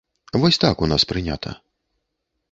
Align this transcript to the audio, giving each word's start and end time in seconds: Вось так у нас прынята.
Вось 0.43 0.57
так 0.63 0.81
у 0.85 0.87
нас 0.91 1.05
прынята. 1.11 1.53